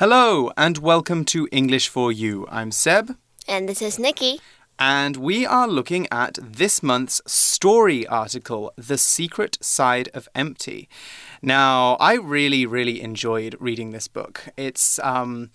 [0.00, 2.46] Hello, and welcome to English for You.
[2.50, 3.18] I'm Seb.
[3.46, 4.40] And this is Nikki.
[4.78, 10.88] And we are looking at this month's story article, The Secret Side of Empty.
[11.42, 14.46] Now, I really, really enjoyed reading this book.
[14.56, 15.50] It's, um,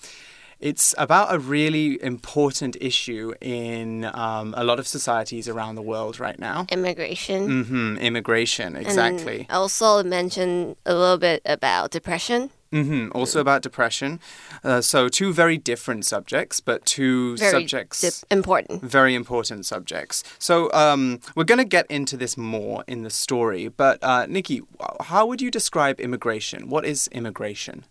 [0.59, 6.19] it's about a really important issue in um, a lot of societies around the world
[6.19, 6.67] right now.
[6.71, 7.47] Immigration.
[7.47, 9.39] Mm -hmm, immigration, exactly.
[9.39, 12.51] And also mention a little bit about depression.
[12.71, 13.11] Mm -hmm.
[13.15, 14.19] Also about depression.
[14.63, 18.23] Uh, so, two very different subjects, but two very subjects.
[18.29, 18.83] important.
[18.91, 20.23] Very important subjects.
[20.39, 23.69] So, um, we're going to get into this more in the story.
[23.69, 24.61] But, uh, Nikki,
[25.09, 26.69] how would you describe immigration?
[26.69, 27.83] What is immigration?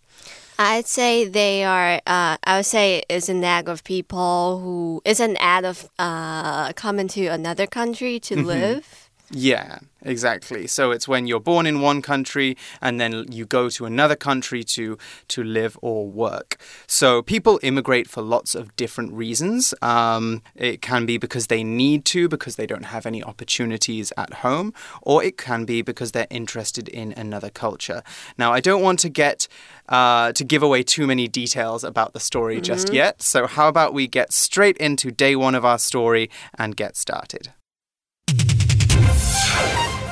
[0.58, 2.00] I'd say they are.
[2.06, 6.72] Uh, I would say it's an act of people who is an act of uh,
[6.74, 8.46] coming to another country to mm -hmm.
[8.46, 9.03] live.
[9.36, 10.68] Yeah, exactly.
[10.68, 14.62] So it's when you're born in one country and then you go to another country
[14.64, 14.96] to
[15.28, 16.56] to live or work.
[16.86, 19.74] So people immigrate for lots of different reasons.
[19.82, 24.34] Um, it can be because they need to, because they don't have any opportunities at
[24.34, 28.04] home, or it can be because they're interested in another culture.
[28.38, 29.48] Now, I don't want to get
[29.88, 32.72] uh, to give away too many details about the story mm -hmm.
[32.72, 33.22] just yet.
[33.22, 37.52] So how about we get straight into day one of our story and get started.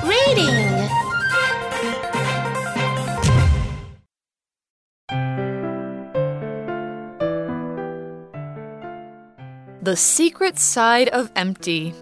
[0.03, 0.73] Reading
[9.81, 11.93] The Secret Side of Empty.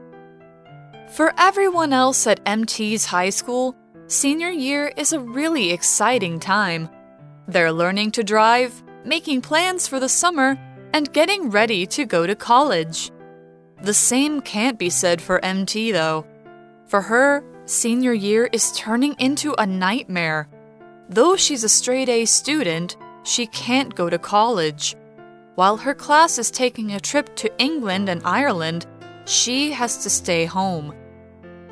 [1.10, 3.76] For everyone else at MT's high school,
[4.08, 6.90] senior year is a really exciting time.
[7.48, 10.58] They're learning to drive, making plans for the summer,
[10.94, 13.12] and getting ready to go to college.
[13.82, 16.26] The same can't be said for MT, though.
[16.92, 20.50] For her, senior year is turning into a nightmare.
[21.08, 24.98] Though she's a straight A student, she can't go to college.
[25.56, 28.88] While her class is taking a trip to England and Ireland,
[29.24, 30.94] she has to stay home.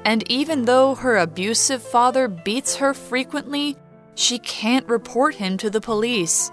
[0.06, 3.76] And even though her abusive father beats her frequently,
[4.16, 6.50] she can't report him to the police.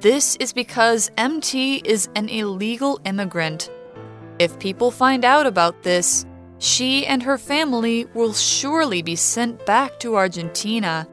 [0.00, 3.70] This is because MT is an illegal immigrant.
[4.38, 6.24] If people find out about this,
[6.64, 11.06] she and her family will surely be sent back to Argentina.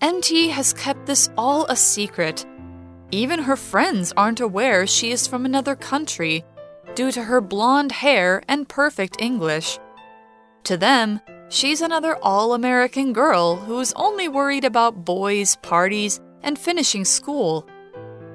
[0.00, 2.46] MT has kept this all a secret.
[3.10, 6.44] Even her friends aren't aware she is from another country
[6.94, 9.76] due to her blonde hair and perfect English.
[10.64, 17.04] To them, she's another all American girl who's only worried about boys, parties, and finishing
[17.04, 17.66] school.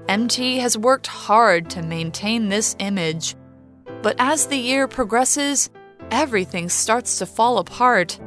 [0.09, 3.35] MT has worked hard to maintain this image.
[4.01, 5.69] But as the year progresses,
[6.11, 8.19] everything starts to fall apart.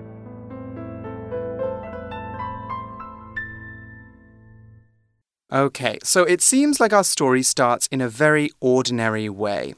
[5.53, 9.75] Okay, so it seems like our story starts in a very ordinary way.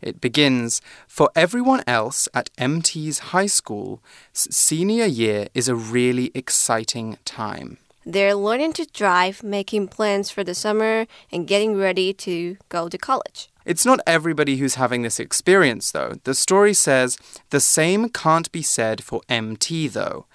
[0.00, 4.00] It begins For everyone else at MT's high school,
[4.32, 7.78] senior year is a really exciting time.
[8.06, 12.96] They're learning to drive, making plans for the summer, and getting ready to go to
[12.96, 13.50] college.
[13.67, 16.17] It's not everybody who's having this experience, though.
[16.23, 17.17] The story says
[17.49, 20.25] the same can't be said for MT, though.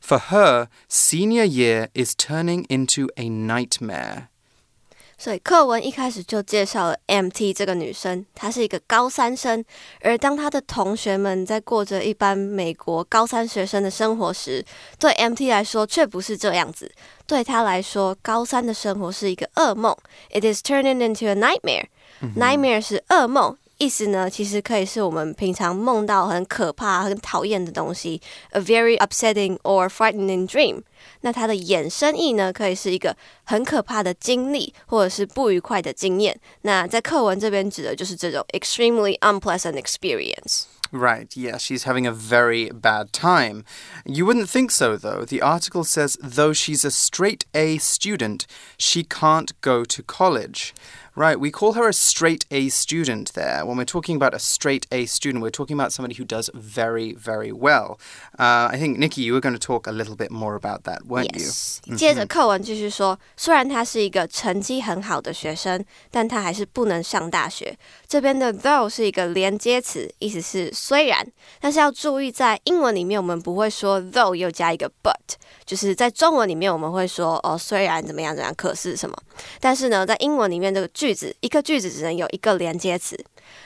[0.00, 4.28] For her, senior year is turning into a nightmare.
[5.20, 9.64] 所以课文一开始就介绍了 MT 这个女生，她是一个高三生。
[10.00, 14.64] 而当她的同学们在过着一般美国高三学生的生活时，
[14.96, 16.90] 对 MT 来说却不是这样子。
[17.26, 19.94] 对她来说，高三的生活是一个噩梦。
[20.30, 21.86] It is turning into a nightmare.
[22.36, 28.20] Nightmare 是噩梦，意思呢，其实可以是我们平常梦到很可怕、很讨厌的东西，
[28.50, 30.82] a very upsetting or frightening dream。
[31.20, 36.38] 那它的衍生意呢，可以是一个很可怕的经历，或者是不愉快的经验。
[36.62, 43.64] 那在课文这边指的就是这种 extremely unpleasant experience。Right, yeah, she's having a very bad time.
[44.06, 45.26] You wouldn't think so, though.
[45.26, 48.46] The article says, though she's a straight A student,
[48.78, 50.72] she can't go to college.
[51.14, 53.66] Right, we call her a straight A student there.
[53.66, 57.12] When we're talking about a straight A student, we're talking about somebody who does very,
[57.12, 57.98] very well.
[58.38, 61.06] Uh, I think, Nikki, you were going to talk a little bit more about that,
[61.08, 61.80] weren't yes.
[61.84, 61.96] you?
[61.96, 67.76] 接着课文继续说，虽然他是一个成绩很好的学生，但他还是不能上大学。
[68.06, 71.26] 这边的 though 是一个连接词，意思是虽然，
[71.60, 75.34] 但是要注意，在英文里面我们不会说 though 又加一个 but，
[75.66, 79.16] 就是在中文里面我们会说哦，虽然怎么样怎样，可是什么。
[79.58, 83.21] 但是呢，在英文里面这个句 句子，一个句子只能有一个连接词。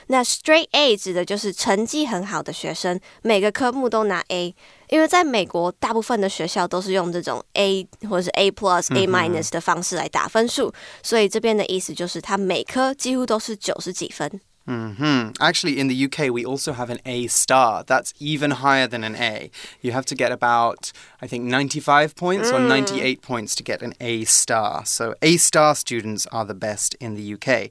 [0.08, 4.52] 那 straight A 指的就是成绩很好的学生，每个科目都拿 A。
[4.88, 14.40] 因为在美国，大部分的学校都是用这种 A 或者是 A plus、A minus 的方式来打分数，所以这边的意思就是他每科几乎都是九十几分。
[14.68, 15.32] Mm -hmm.
[15.40, 17.84] Actually, in the UK, we also have an A star.
[17.84, 19.50] That's even higher than an A.
[19.80, 20.92] You have to get about,
[21.22, 22.54] I think, 95 points mm.
[22.54, 24.84] or 98 points to get an A star.
[24.84, 27.70] So, A star students are the best in the UK.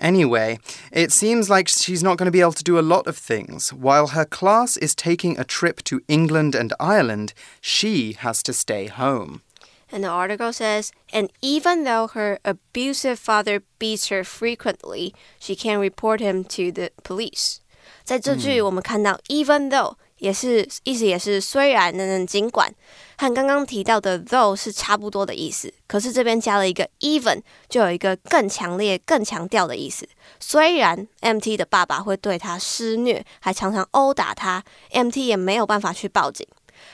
[0.00, 0.58] Anyway,
[0.92, 3.72] it seems like she's not going to be able to do a lot of things.
[3.72, 8.86] While her class is taking a trip to England and Ireland, she has to stay
[8.86, 9.40] home.
[9.91, 15.79] And the article says, and even though her abusive father beats her frequently, she can
[15.79, 17.57] report him to the police.
[18.03, 22.73] 在这句我们看到 even though 也是意思也是虽然等等尽管，
[23.17, 25.71] 和刚刚提到的 though 是差不多的意思。
[25.85, 30.07] 可是这边加了一个 even，就有一个更强烈、更强调的意思。
[30.39, 36.47] 虽然 MT 的爸爸会对他施虐，还常常殴打他，MT 也没有办法去报警。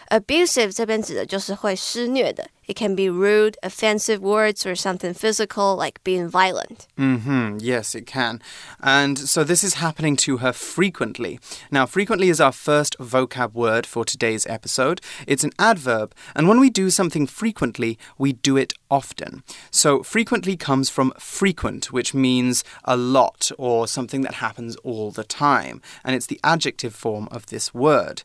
[0.10, 2.50] Abusive 这边指的就是会施虐的。
[2.68, 6.88] It can be rude, offensive words, or something physical like being violent.
[6.98, 7.58] Mm-hmm.
[7.60, 8.40] Yes, it can.
[8.82, 11.40] And so this is happening to her frequently.
[11.70, 15.02] Now, frequently is our first vocab word for today's episode.
[15.28, 19.44] It's an adverb, and when we do something frequently, we do it often.
[19.70, 25.26] So frequently comes from frequent, which means a lot or something that happens all the
[25.26, 28.24] time, and it's the adjective form of this word.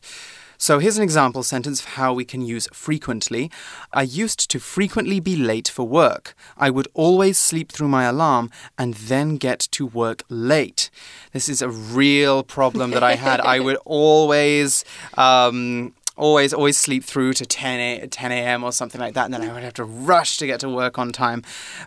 [0.62, 3.50] So here's an example sentence of how we can use frequently.
[3.92, 6.36] I used to frequently be late for work.
[6.56, 8.48] I would always sleep through my alarm
[8.78, 10.88] and then get to work late.
[11.32, 13.40] This is a real problem that I had.
[13.40, 14.84] I would always.
[15.14, 18.64] Um, always always sleep through to 10 a, 10 a.m.
[18.64, 20.98] or something like that, and then I would have to rush to get to work
[20.98, 21.42] on time.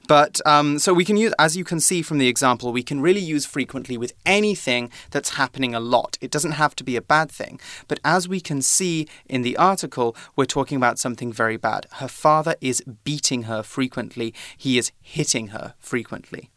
[0.07, 3.01] But um, so we can use, as you can see from the example, we can
[3.01, 6.17] really use frequently with anything that's happening a lot.
[6.21, 7.59] It doesn't have to be a bad thing.
[7.87, 11.87] But as we can see in the article, we're talking about something very bad.
[11.93, 14.33] Her father is beating her frequently.
[14.57, 16.49] He is hitting her frequently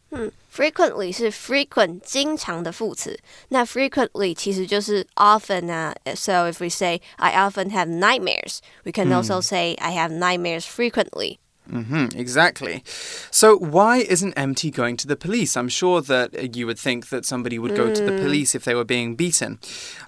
[0.58, 3.18] 嗯，frequently 是 frequent 经常的副词，
[3.48, 5.94] 那 frequently 其实就是 often 啊。
[6.14, 11.38] So if we say I often have nightmares, we can also say I have nightmares frequently.
[11.66, 12.82] Mm -hmm, exactly.
[13.30, 15.56] So, why isn't MT going to the police?
[15.58, 17.94] I'm sure that you would think that somebody would go mm.
[17.94, 19.58] to the police if they were being beaten.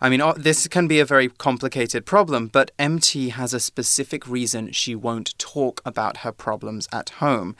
[0.02, 4.68] I mean, this can be a very complicated problem, but MT has a specific reason
[4.72, 7.54] she won't talk about her problems at home.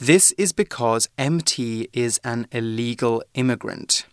[0.00, 4.06] This is because MT is an illegal immigrant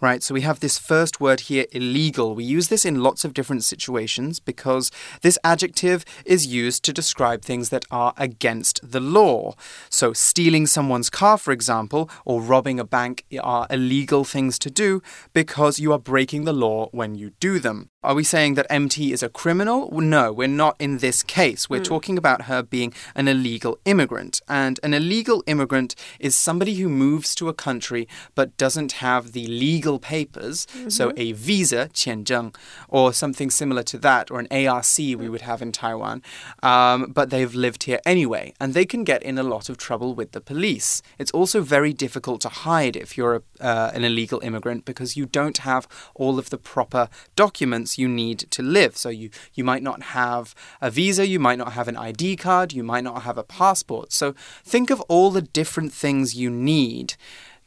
[0.00, 0.22] right?
[0.22, 2.34] So we have this first word here, illegal.
[2.34, 4.90] We use this in lots of different situations because
[5.22, 9.54] this adjective is used to describe things that are against the law.
[9.88, 15.00] So stealing someone's car, for example, or robbing a bank are illegal things to do
[15.32, 17.88] because you are breaking the law when you do them.
[18.04, 19.90] Are we saying that MT is a criminal?
[19.90, 21.70] No, we're not in this case.
[21.70, 21.84] We're mm.
[21.84, 24.42] talking about her being an illegal immigrant.
[24.46, 29.46] And an illegal immigrant is somebody who moves to a country but doesn't have the
[29.46, 30.66] legal papers.
[30.66, 30.90] Mm -hmm.
[30.90, 32.52] So a visa, 签证,
[32.88, 36.22] or something similar to that, or an ARC we would have in Taiwan.
[36.62, 38.52] Um, but they've lived here anyway.
[38.60, 41.02] And they can get in a lot of trouble with the police.
[41.18, 45.26] It's also very difficult to hide if you're a, uh, an illegal immigrant because you
[45.30, 48.96] don't have all of the proper documents you need to live.
[48.96, 52.72] So you, you might not have a visa, you might not have an ID card,
[52.72, 54.12] you might not have a passport.
[54.12, 54.34] So
[54.64, 57.14] think of all the different things you need.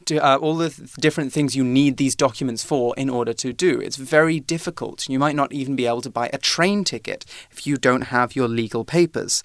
[0.04, 3.52] To, uh, all the th different things you need these documents for in order to
[3.52, 3.78] do.
[3.78, 5.06] It's very difficult.
[5.06, 8.34] You might not even be able to buy a train ticket if you don't have
[8.34, 9.42] your legal papers.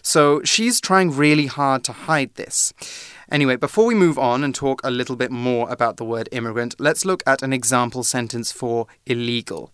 [0.00, 2.72] So she's trying really hard to hide this.
[3.30, 6.76] Anyway, before we move on and talk a little bit more about the word immigrant,
[6.78, 9.72] let's look at an example sentence for illegal.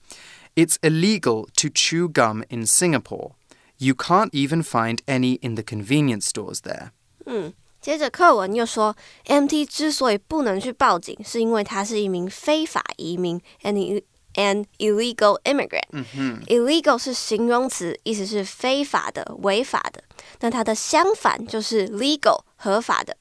[0.56, 3.32] It's illegal to chew gum in Singapore.
[3.78, 6.90] You can't even find any in the convenience stores there.
[7.26, 8.96] 嗯，接着课文又说，
[9.26, 14.02] MT 之所以不能去报警，是因为他是一名非法移民，an
[14.34, 15.84] an illegal immigrant。
[15.92, 20.04] 嗯哼，illegal 是形容词，意思是非法的、违法的。
[20.40, 23.16] 那它的相反就是 legal，合法的。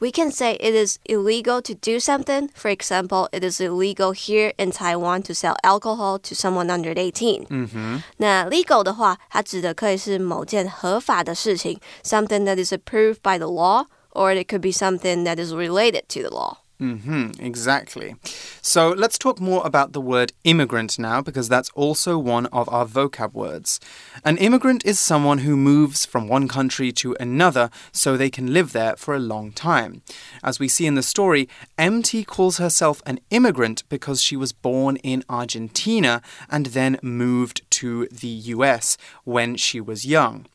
[0.00, 2.48] we can say it is illegal to do something.
[2.54, 7.46] For example, it is illegal here in Taiwan to sell alcohol to someone under 18.
[7.50, 15.36] 嗯哼，那 legal 的话，它指的可以是某件合法的事情，something that is approved by the law, or it could be something that
[15.38, 16.58] is related to the law.
[16.79, 18.15] Mm hmm, exactly.
[18.61, 22.85] So let's talk more about the word immigrant now, because that's also one of our
[22.85, 23.79] vocab words.
[24.25, 28.73] An immigrant is someone who moves from one country to another so they can live
[28.73, 30.01] there for a long time.
[30.43, 34.97] As we see in the story, MT calls herself an immigrant because she was born
[34.97, 40.45] in Argentina and then moved to the US when she was young.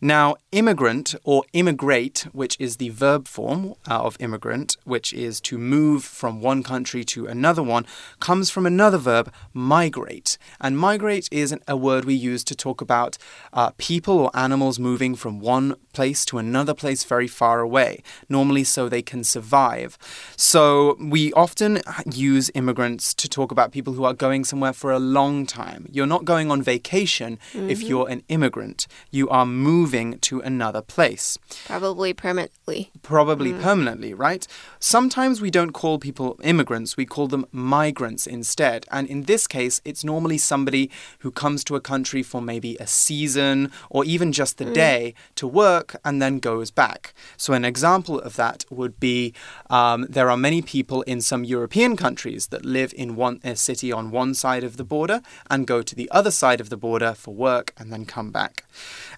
[0.00, 5.67] Now, immigrant or immigrate, which is the verb form uh, of immigrant, which is to
[5.68, 7.86] move from one country to another one,
[8.20, 10.38] comes from another verb, migrate.
[10.60, 13.18] And migrate is a word we use to talk about
[13.52, 18.64] uh, people or animals moving from one place to another place very far away, normally
[18.64, 19.98] so they can survive.
[20.36, 21.80] So we often
[22.12, 25.86] use immigrants to talk about people who are going somewhere for a long time.
[25.90, 27.70] You're not going on vacation mm -hmm.
[27.70, 27.88] if mm-hmm.
[27.88, 31.38] you're an immigrant, you are moving to another place.
[31.66, 32.90] Probably permanently.
[33.02, 33.62] Probably mm.
[33.62, 34.46] permanently, right?
[34.78, 38.86] Sometimes we don't call people immigrants, we call them migrants instead.
[38.92, 40.88] And in this case, it's normally somebody
[41.22, 44.74] who comes to a country for maybe a season or even just the mm.
[44.74, 47.12] day to work and then goes back.
[47.36, 49.34] So, an example of that would be
[49.68, 53.90] um, there are many people in some European countries that live in one a city
[53.90, 57.14] on one side of the border and go to the other side of the border
[57.14, 58.64] for work and then come back.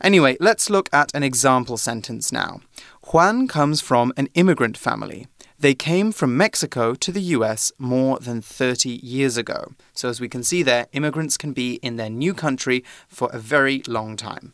[0.00, 2.60] Anyway, let's look at an example sentence now.
[3.12, 5.26] Juan comes from an immigrant family.
[5.59, 9.71] They came from Mexico to the US more than 30 years ago.
[9.93, 13.39] So, as we can see there, immigrants can be in their new country for a
[13.39, 14.51] very long time.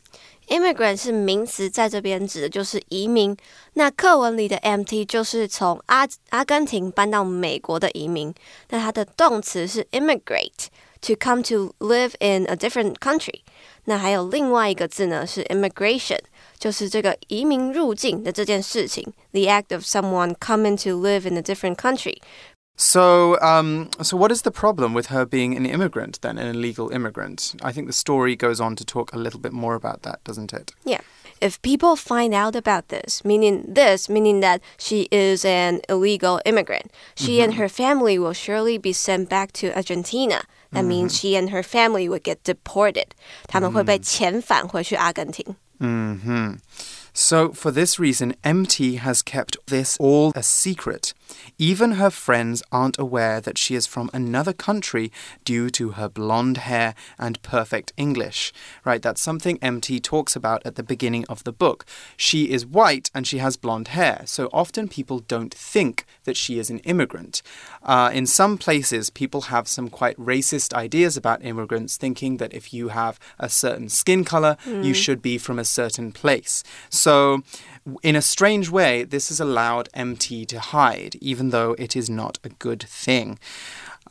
[0.48, 3.36] Immigrant 是名词，在这边指的就是移民。
[3.74, 8.34] 那课文里的 MT 就是从阿阿根廷搬到美国的移民。
[8.70, 13.42] 那它的动词是 immigrate。to come to live in a different country。
[13.86, 16.20] 那还有另外一个字呢，是 immigration，
[16.66, 24.42] 就是这个移民入境的这件事情，the act of someone coming to live in a different country。So, um, so what is
[24.42, 27.54] the problem with her being an immigrant then, an illegal immigrant?
[27.62, 30.52] I think the story goes on to talk a little bit more about that, doesn't
[30.52, 30.72] it?
[30.84, 31.02] Yeah.
[31.42, 36.92] If people find out about this, meaning this, meaning that she is an illegal immigrant,
[37.16, 37.44] she mm -hmm.
[37.44, 40.88] and her family will surely be sent back to Argentina that mm -hmm.
[40.88, 43.10] means she and her family would get deported.
[43.48, 45.56] 他们会被遣返回去阿根廷。
[45.79, 45.87] Mm-hmm.
[45.87, 46.59] 嗯哼。
[47.17, 51.15] so, for this reason, MT has kept this all a secret.
[51.59, 55.11] Even her friends aren't aware that she is from another country
[55.45, 58.53] due to her blonde hair and perfect English.
[58.85, 61.85] Right, that's something MT talks about at the beginning of the book.
[62.17, 66.59] She is white and she has blonde hair, so often people don't think that she
[66.59, 67.43] is an immigrant.
[67.83, 72.73] Uh, in some places, people have some quite racist ideas about immigrants, thinking that if
[72.73, 74.85] you have a certain skin color, mm.
[74.85, 76.63] you should be from a certain place.
[76.91, 77.43] So,
[78.03, 82.39] in a strange way, this has allowed MT to hide, even though it is not
[82.45, 83.39] a good thing.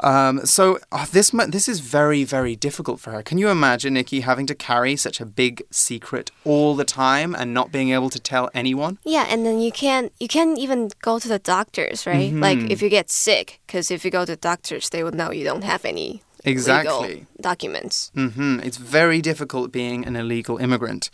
[0.02, 3.24] Um, so uh, this this is very very difficult for her.
[3.24, 7.54] Can you imagine Nikki having to carry such a big secret all the time and
[7.54, 8.98] not being able to tell anyone?
[9.06, 12.32] Yeah, and then you can't you can't even go to the doctors, right?
[12.32, 12.44] Mm -hmm.
[12.44, 15.46] Like if you get sick, because if you go to doctors, they would know you
[15.52, 18.12] don't have any exactly documents.
[18.14, 18.66] Mm -hmm.
[18.66, 21.10] It's very difficult being an illegal immigrant.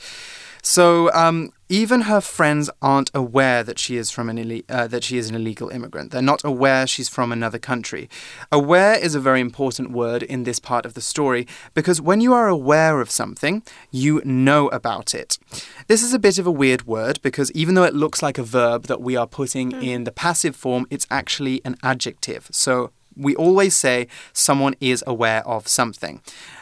[0.61, 5.17] So um, even her friends aren't aware that she is from an uh, that she
[5.17, 6.11] is an illegal immigrant.
[6.11, 8.09] They're not aware she's from another country.
[8.51, 12.33] Aware is a very important word in this part of the story because when you
[12.33, 15.37] are aware of something, you know about it.
[15.87, 18.43] This is a bit of a weird word because even though it looks like a
[18.43, 19.83] verb that we are putting mm.
[19.83, 22.49] in the passive form, it's actually an adjective.
[22.51, 26.21] So we always say someone is aware of something.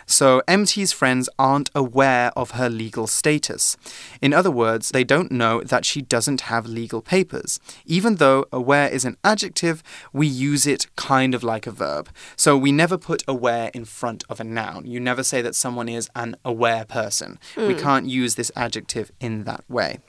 [0.09, 3.77] So MT's friends aren't aware of her legal status.
[4.23, 7.59] In other words, they don't know that she doesn't have legal papers.
[7.85, 12.09] Even though aware is an adjective, we use it kind of like a verb.
[12.35, 14.87] So we never put aware in front of a noun.
[14.87, 17.37] You never say that someone is an aware person.
[17.53, 17.67] Mm.
[17.67, 17.79] We hmm.
[17.79, 19.99] can't use this adjective in that way.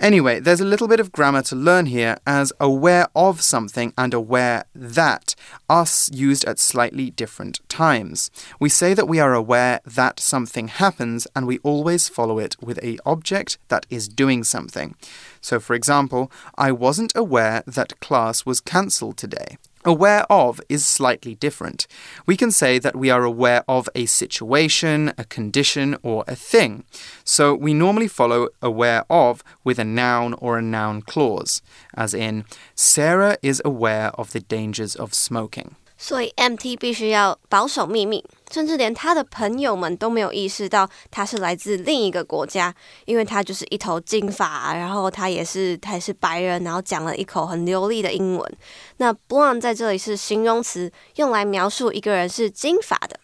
[0.00, 4.14] Anyway, there's a little bit of grammar to learn here as aware of something and
[4.14, 5.34] aware that
[5.68, 8.30] are used at slightly different times.
[8.58, 12.82] We say that we are aware that something happens and we always follow it with
[12.82, 14.94] a object that is doing something.
[15.42, 19.58] So for example, I wasn't aware that class was cancelled today.
[19.84, 21.86] Aware of is slightly different.
[22.26, 26.84] We can say that we are aware of a situation, a condition, or a thing.
[27.24, 31.62] So we normally follow aware of with a noun or a noun clause,
[31.94, 32.44] as in,
[32.74, 35.76] Sarah is aware of the dangers of smoking.
[36.02, 48.52] 所以 MT 必须要保守秘密，甚至连他的朋友们都没有意识到他是来自另一个国家，因为他就是一头金发，然后他也是他也是白人，然后讲了一口很流利的英文。
[48.96, 53.20] 那 blonde 在这里是形容词，用来描述一个人是金发的。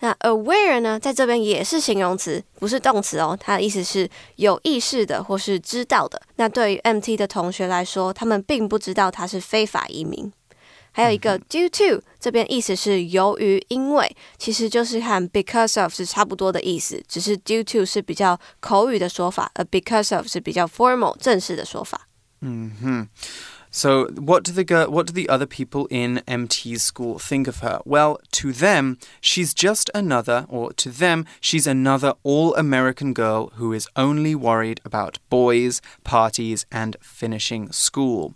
[0.00, 3.38] 那 aware 呢，在这边也是形容词，不是动词哦。
[3.40, 6.20] 它的意思是有意识的或是知道的。
[6.34, 10.32] 那对于 MT 的同学来说，他们并不知道他是非法移民。
[10.98, 22.08] 还有一个 due to，这边意思是由于、因为，其实就是和 because of 是差不多的意思，只是 due to 是比较口语的说法，而 because of 是比较 formal 正式的说法。
[22.40, 23.08] 嗯哼。
[23.70, 27.80] So, what do the what do the other people in MT's school think of her?
[27.84, 33.88] Well, to them, she's just another, or to them, she's another all-American girl who is
[33.96, 38.34] only worried about boys, parties, and finishing school.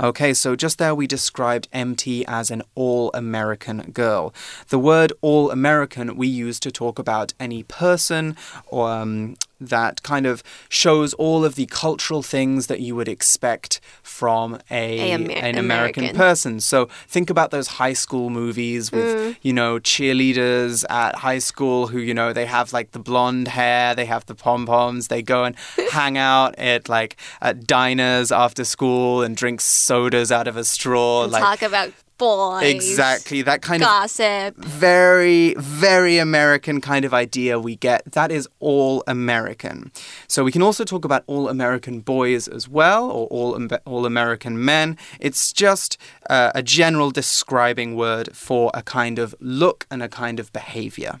[0.00, 4.34] Okay, so just there we described MT as an all-American girl.
[4.68, 8.36] The word all-American we use to talk about any person
[8.66, 9.36] or um,
[9.68, 14.98] that kind of shows all of the cultural things that you would expect from a,
[15.00, 15.64] a Amer an American,
[16.04, 16.60] American, person.
[16.60, 19.36] So think about those high school movies with, Mm.
[19.42, 23.94] you know, cheerleaders at high school who, you know, they have like the blonde hair,
[23.94, 25.56] they have the pom poms, they go and
[25.92, 31.24] hang out at like at diners after school and drink sodas out of a straw.
[31.24, 32.64] like Talk about boys.
[32.64, 34.56] exactly that kind of Gossip.
[34.56, 38.12] very, very American kind of idea we get.
[38.12, 39.90] That is all American.
[40.28, 44.64] So we can also talk about all American boys as well, or all, all American
[44.64, 44.96] men.
[45.20, 45.98] It's just
[46.30, 51.20] uh, a general describing word for a kind of look and a kind of behavior.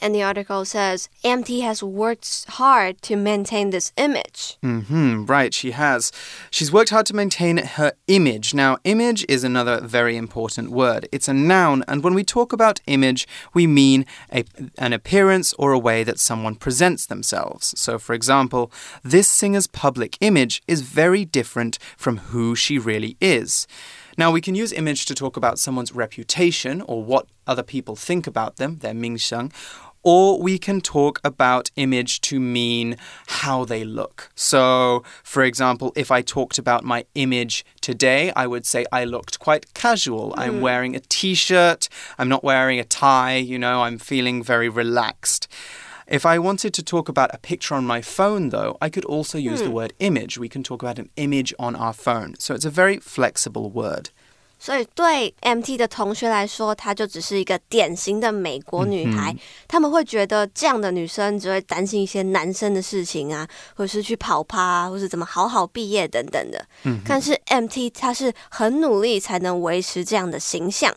[0.00, 4.56] And the article says MT has worked hard to maintain this image.
[4.62, 6.12] hmm right, she has.
[6.50, 8.54] She's worked hard to maintain her image.
[8.54, 11.08] Now, image is another very important word.
[11.10, 14.44] It's a noun, and when we talk about image, we mean a,
[14.78, 17.74] an appearance or a way that someone presents themselves.
[17.76, 18.70] So, for example,
[19.02, 23.66] this singer's public image is very different from who she really is.
[24.16, 28.26] Now, we can use image to talk about someone's reputation or what other people think
[28.26, 29.48] about them, their 名声
[30.02, 34.30] or we can talk about image to mean how they look.
[34.34, 39.38] So, for example, if I talked about my image today, I would say I looked
[39.38, 40.34] quite casual.
[40.36, 40.60] I'm hmm.
[40.60, 45.48] wearing a t shirt, I'm not wearing a tie, you know, I'm feeling very relaxed.
[46.06, 49.36] If I wanted to talk about a picture on my phone, though, I could also
[49.36, 49.74] use the hmm.
[49.74, 50.38] word image.
[50.38, 52.36] We can talk about an image on our phone.
[52.38, 54.08] So it's a very flexible word.
[54.58, 59.34] 所以对 MT 的同学来说，她就只是一个典型的美国女孩。
[59.66, 66.66] 他们会觉得这样的女生只会担心一些男生的事情啊，或者是去跑趴啊，或是怎么好好毕业等等的。
[67.06, 70.94] 但是 MT 她是很努力才能维持这样的形象。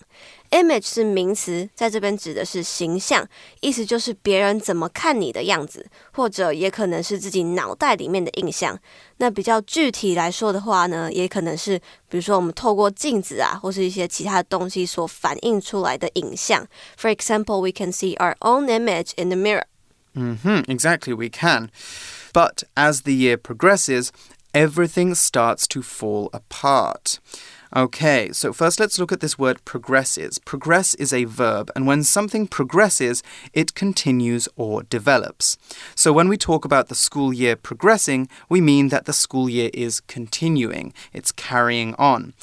[0.51, 3.27] Image 是名词，在这边指的是形象，
[3.61, 8.79] 意思就是别人怎么看你的样子，或者也可能是自己脑袋里面的印象。
[9.17, 11.77] 那比较具体来说的话呢，也可能是
[12.09, 16.65] 比如说我们透过镜子啊，或是一些其他的东西所反映出来的影像。
[16.97, 19.65] For example, we can see our own image in the mirror.
[20.15, 21.71] hmm exactly, we can.
[22.33, 24.11] But as the year progresses,
[24.53, 27.19] everything starts to fall apart.
[27.74, 30.40] Okay, so first let's look at this word progresses.
[30.40, 35.58] Progress is a verb, and when something progresses, it continues or develops.
[35.96, 39.70] So when we talk about the school year progressing, we mean that the school year
[39.74, 42.34] is continuing, it's carrying on.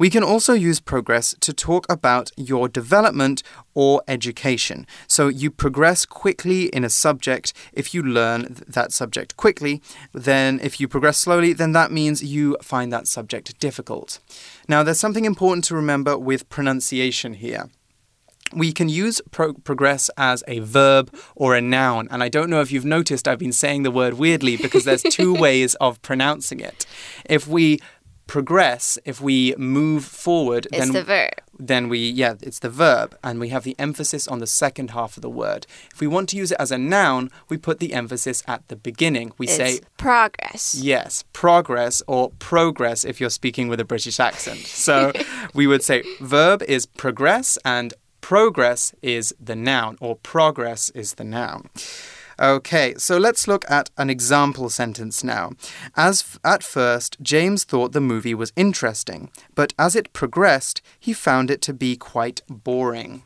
[0.00, 3.42] We can also use progress to talk about your development
[3.74, 4.86] or education.
[5.06, 9.82] So you progress quickly in a subject if you learn th- that subject quickly.
[10.14, 14.20] Then, if you progress slowly, then that means you find that subject difficult.
[14.66, 17.68] Now, there's something important to remember with pronunciation here
[18.52, 22.08] we can use pro progress as a verb or a noun.
[22.10, 25.02] And I don't know if you've noticed, I've been saying the word weirdly because there's
[25.02, 26.86] two ways of pronouncing it.
[27.26, 27.78] If we
[28.34, 31.34] progress, if we move forward, It's then the verb.
[31.58, 35.16] then we yeah it's the verb and we have the emphasis on the second half
[35.16, 35.62] of the word
[35.94, 38.76] if we want to use it as a noun we put the emphasis at the
[38.76, 40.62] beginning we It's say progress.
[40.92, 45.12] yes progress or progress if you're speaking with a british accent so
[45.58, 45.98] we would say
[46.36, 47.88] verb is progress and
[48.22, 51.68] progress is the noun or progress is the noun
[52.40, 55.52] Okay, so let's look at an example sentence now.
[55.94, 61.50] As at first, James thought the movie was interesting, but as it progressed, he found
[61.50, 63.24] it to be quite boring.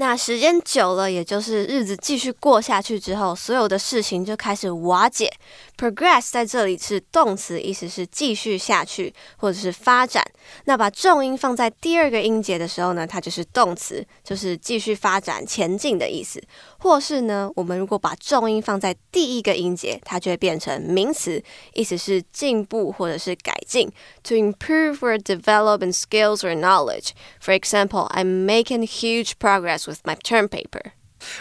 [0.00, 5.32] 那时间久了，也就是日子继续过下去之后，所有的事情就开始瓦解。
[5.74, 10.22] progress 在这里是动词，意思是继续下去或者是发展。
[10.64, 16.42] 那把重音放在第二个音节的时候呢，它就是动词，就是继续发展、前进的意思。
[16.78, 23.90] 或是呢，我们如果把重音放在第一个音节，它就会变成名词，意思是进步或者是改进。
[24.24, 27.10] To improve or develop in skills or knowledge.
[27.42, 30.93] For example, I'm making huge progress with my term paper.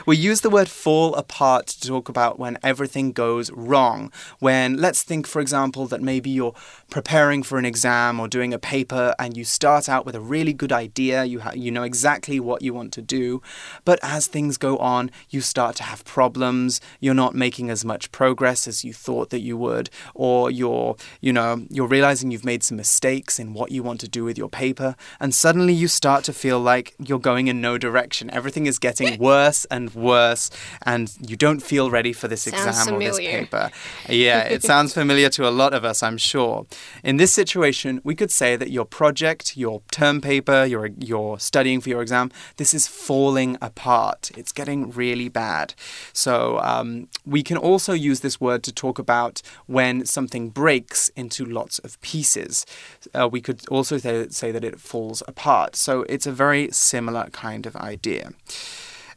[0.06, 4.12] We use the word fall apart to talk about when everything goes wrong.
[4.38, 6.54] When, let's think, for example, that maybe you're
[6.90, 10.52] preparing for an exam or doing a paper and you start out with a really
[10.52, 13.42] good idea, you, you know exactly what you want to do,
[13.84, 18.10] but as things go on, you start to have problems, you're not making as much
[18.12, 22.62] progress as you thought that you would, or you're, you know, you're realizing you've made
[22.62, 26.24] some mistakes in what you want to do with your paper, and suddenly you start
[26.24, 28.30] to feel like you're going in no direction.
[28.30, 30.50] Everything is getting worse and worse,
[30.82, 33.08] and you don't feel ready for this sounds exam familiar.
[33.08, 33.70] or this paper.
[34.08, 36.66] Yeah, it sounds familiar to a lot of us, I'm sure.
[37.02, 41.80] In this situation, we could say that your project, your term paper, you're, you're studying
[41.80, 44.30] for your exam, this is falling apart.
[44.36, 45.74] It's getting really bad.
[46.12, 51.44] So um, we can also use this word to talk about when something breaks into
[51.44, 52.66] lots of pieces.
[53.14, 55.76] Uh, we could also say, say that it falls apart.
[55.76, 58.30] So it's a very similar kind of idea.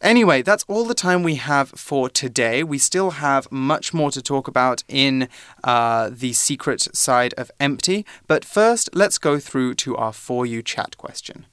[0.04, 2.62] Anyway, that's all the time we have for today.
[2.62, 5.30] We still have much more to talk about in
[5.64, 8.06] uh, the secret side of empty.
[8.28, 11.46] But first, let's go through to our For You chat question.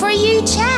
[0.00, 0.71] For you chat.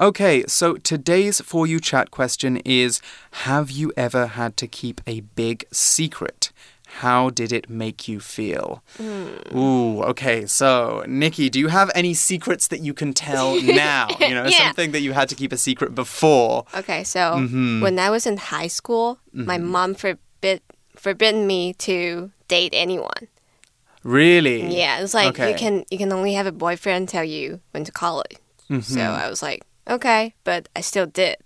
[0.00, 3.02] Okay, so today's For You chat question is
[3.44, 6.52] Have you ever had to keep a big secret?
[6.86, 8.82] How did it make you feel?
[8.96, 9.56] Hmm.
[9.56, 10.46] Ooh, okay.
[10.46, 14.08] So, Nikki, do you have any secrets that you can tell now?
[14.18, 14.68] You know, Yeah.
[14.68, 16.64] something that you had to keep a secret before.
[16.74, 17.82] Okay, so mm-hmm.
[17.82, 19.66] when I was in high school, my mm-hmm.
[19.66, 20.62] mom forbid
[20.96, 23.28] forbidden me to date anyone.
[24.02, 24.74] Really?
[24.74, 25.50] Yeah, it's like Okay.
[25.50, 28.38] you can you can only have a boyfriend till you went to college.
[28.68, 28.98] So mm-hmm.
[29.00, 31.36] I was like, okay, but I still did.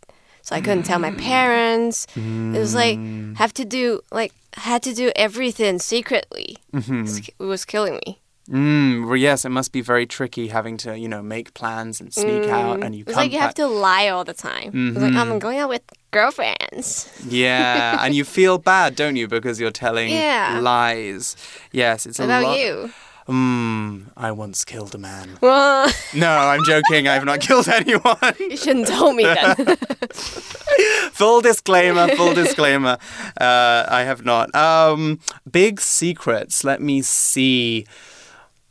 [0.43, 1.19] So I couldn't tell my mm.
[1.19, 2.07] parents.
[2.15, 3.35] It was like mm.
[3.37, 6.59] have to do like had to do everything secretly.
[6.73, 7.05] Mm-hmm.
[7.05, 8.21] It's- It was killing me.
[8.51, 12.13] Mm, well, yes, it must be very tricky having to, you know, make plans and
[12.13, 12.85] sneak out mm.
[12.85, 14.69] and you It's like you have to lie all the time.
[14.75, 15.33] It's like mm-hmm.
[15.33, 15.81] I'm going out with
[16.11, 17.09] girlfriends.
[17.27, 20.61] Yeah, and you feel bad, don't you, because you're telling Yeah.
[20.61, 21.37] lies.
[21.73, 22.59] Yes, it's What a about lot.
[22.59, 22.93] you?
[23.29, 25.39] Mm, I once killed a man.
[26.15, 27.09] No, I'm joking.
[27.09, 28.17] I've not killed anyone.
[28.39, 29.77] you shouldn't told me then.
[31.13, 32.09] full disclaimer.
[32.17, 32.99] Full disclaimer.
[33.41, 34.55] Uh, I have not.
[34.55, 35.19] Um,
[35.51, 36.63] big secrets.
[36.63, 37.87] Let me see.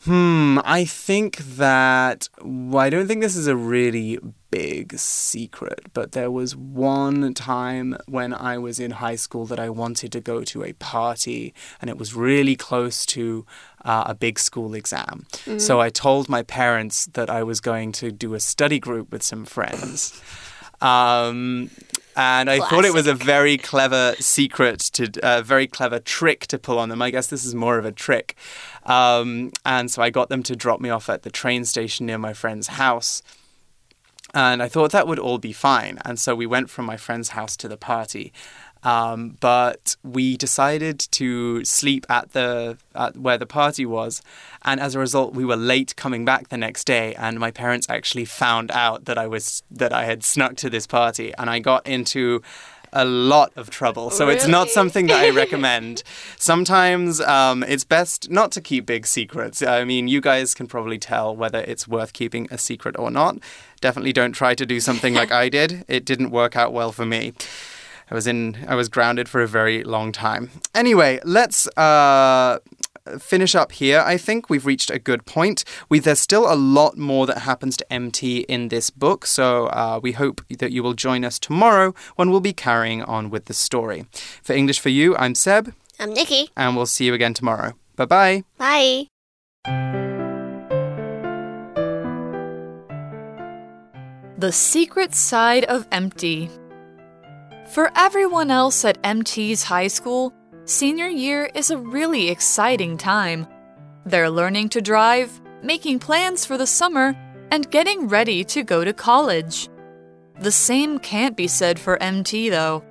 [0.06, 0.60] Hmm.
[0.64, 4.20] I think that well, I don't think this is a really
[4.54, 9.70] big secret, but there was one time when I was in high school that I
[9.70, 13.48] wanted to go to a party, and it was really close to
[13.84, 15.26] uh, a big school exam.
[15.60, 19.24] So I told my parents that I was going to do a study group with
[19.24, 20.22] some friends.
[20.82, 21.72] Um,
[22.16, 26.60] and I thought it was a very clever secret to, a very clever trick to
[26.60, 27.02] pull on them.
[27.02, 28.36] I guess this is more of a trick.
[28.86, 32.20] Um, and so I got them to drop me off at the train station near
[32.20, 33.24] my friend's house.
[34.34, 36.00] And I thought that would all be fine.
[36.06, 38.34] And so we went from my friend's house to the party.
[38.84, 44.22] Um, but we decided to sleep at the at where the party was,
[44.64, 47.16] and as a result, we were late coming back the next day.
[47.16, 50.86] And my parents actually found out that I was that I had snuck to this
[50.86, 52.42] party, and I got into
[52.94, 54.10] a lot of trouble.
[54.10, 56.04] So it's not something that I recommend.
[56.38, 59.62] Sometimes um, it's best not to keep big secrets.
[59.62, 63.38] I mean, you guys can probably tell whether it's worth keeping a secret or not.
[63.82, 65.84] Definitely don't try to do something like I did.
[65.88, 67.34] It didn't work out well for me.
[68.12, 70.52] I was in I was grounded for a very long time.
[70.76, 72.60] Anyway, let's uh
[73.20, 74.02] finish up here.
[74.06, 75.64] I think we've reached a good point.
[75.90, 80.00] We, there's still a lot more that happens to MT in this book, so uh,
[80.02, 83.54] we hope that you will join us tomorrow when we'll be carrying on with the
[83.54, 84.06] story.
[84.42, 86.50] For English for You, I'm Seb, I'm Nikki.
[86.56, 87.74] and we'll see you again tomorrow.
[87.96, 88.44] Bye bye.
[88.58, 89.08] Bye.
[94.38, 96.50] The Secret Side of Empty.
[97.70, 100.34] For everyone else at MT's high school,
[100.66, 103.48] senior year is a really exciting time.
[104.06, 107.16] They're learning to drive, making plans for the summer,
[107.52, 109.70] and getting ready to go to college.
[110.40, 112.84] The same can't be said for MT, though.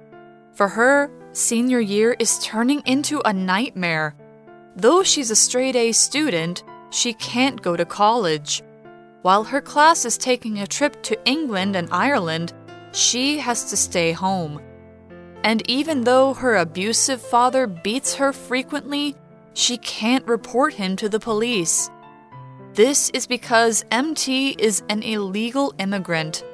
[0.52, 4.14] For her, senior year is turning into a nightmare.
[4.76, 8.62] Though she's a straight A student, she can't go to college.
[9.22, 12.52] While her class is taking a trip to England and Ireland,
[12.92, 14.61] she has to stay home.
[15.44, 19.16] And even though her abusive father beats her frequently,
[19.55, 21.90] she can't report him to the police.
[22.74, 26.44] This is because MT is an illegal immigrant.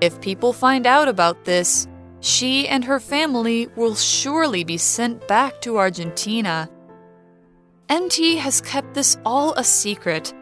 [0.00, 1.86] If people find out about this,
[2.20, 6.70] she and her family will surely be sent back to Argentina.
[7.88, 10.32] MT has kept this all a secret.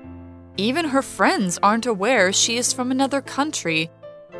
[0.56, 3.90] Even her friends aren't aware she is from another country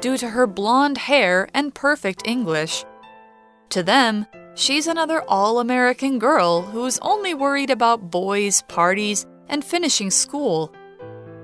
[0.01, 2.85] due to her blonde hair and perfect English.
[3.71, 10.11] To them, she's another all American girl who's only worried about boys, parties, and finishing
[10.11, 10.73] school.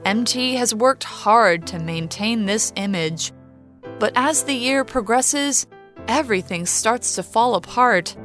[0.06, 3.32] MT has worked hard to maintain this image.
[3.98, 5.66] But as the year progresses,
[6.08, 8.16] everything starts to fall apart.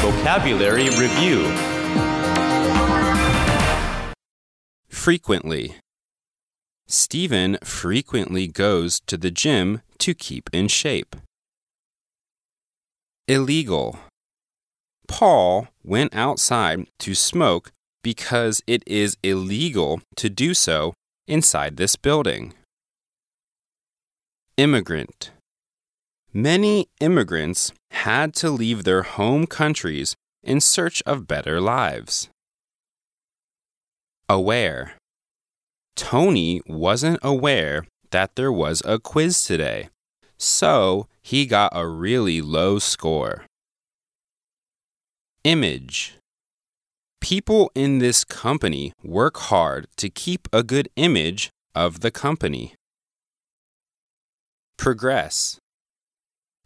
[0.00, 1.50] Vocabulary Review
[4.88, 5.74] Frequently.
[6.86, 11.16] Stephen frequently goes to the gym to keep in shape.
[13.28, 13.98] Illegal.
[15.06, 17.70] Paul went outside to smoke
[18.02, 20.94] because it is illegal to do so
[21.26, 22.54] inside this building.
[24.56, 25.30] Immigrant.
[26.32, 32.28] Many immigrants had to leave their home countries in search of better lives.
[34.28, 34.94] Aware.
[35.96, 39.88] Tony wasn't aware that there was a quiz today,
[40.38, 43.44] so he got a really low score.
[45.44, 46.18] Image.
[47.20, 52.74] People in this company work hard to keep a good image of the company.
[54.76, 55.58] Progress.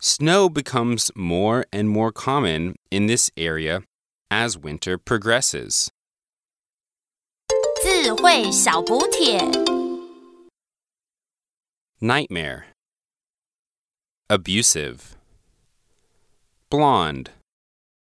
[0.01, 3.83] Snow becomes more and more common in this area
[4.31, 5.91] as winter progresses.
[7.96, 9.40] 智慧小补帖。
[12.00, 12.66] Nightmare.
[14.28, 15.16] Abusive.
[16.70, 17.28] Blonde.